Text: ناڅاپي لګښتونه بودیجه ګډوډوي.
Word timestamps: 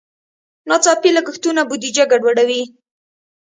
ناڅاپي 0.69 1.09
لګښتونه 1.15 1.61
بودیجه 1.69 2.03
ګډوډوي. 2.11 2.61